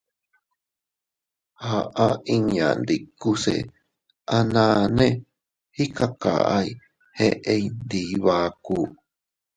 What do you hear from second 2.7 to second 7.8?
ndikuse a naane ikakay eʼey